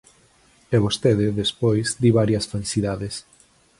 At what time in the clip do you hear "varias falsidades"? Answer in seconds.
2.19-3.15